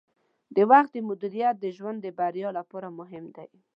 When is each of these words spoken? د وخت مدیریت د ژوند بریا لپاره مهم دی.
د 0.55 0.57
وخت 0.71 0.93
مدیریت 1.09 1.55
د 1.59 1.65
ژوند 1.77 2.01
بریا 2.17 2.49
لپاره 2.59 2.87
مهم 2.99 3.25
دی. 3.35 3.49